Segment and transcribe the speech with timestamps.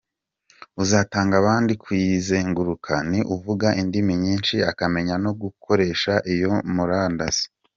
[0.83, 7.45] Uzatanga abandi kuyizenguruka ni uvuga indimi nyinshi, akamenya no gukoresha iyo murandasi.